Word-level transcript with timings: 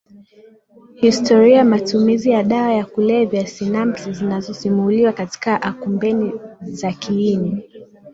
historia 1.01 1.55
ya 1.57 1.65
matumizi 1.65 2.29
ya 2.29 2.43
dawa 2.43 2.73
ya 2.73 2.85
kulevya 2.85 3.47
sinapsi 3.47 4.13
zinazosisimuliwa 4.13 5.13
katika 5.13 5.61
akumbeni 5.61 6.31
za 6.61 6.91
kiini 6.91 7.69